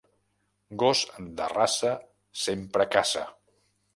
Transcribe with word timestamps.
Gos 0.83 1.01
de 1.41 1.49
raça 1.51 1.93
sempre 2.45 2.89
caça. 2.97 3.27